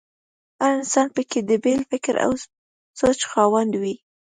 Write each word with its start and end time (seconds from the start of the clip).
هر 0.61 0.71
انسان 0.79 1.07
په 1.15 1.21
کې 1.29 1.39
د 1.49 1.51
بېل 1.63 1.81
فکر 1.91 2.13
او 2.25 2.31
سوچ 2.99 3.19
خاوند 3.31 3.73
وي. 3.81 3.95